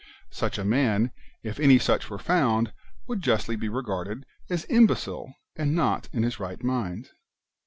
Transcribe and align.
Such 0.31 0.57
a 0.57 0.65
man, 0.65 1.11
if 1.43 1.59
any 1.59 1.77
such 1.77 2.09
were 2.09 2.17
found, 2.17 2.73
would 3.05 3.21
justly 3.21 3.55
be 3.55 3.69
regarded 3.69 4.25
as 4.49 4.65
imbecile, 4.67 5.31
and 5.55 5.75
not 5.75 6.09
in 6.11 6.23
his 6.23 6.39
right 6.39 6.63
mind. 6.63 7.11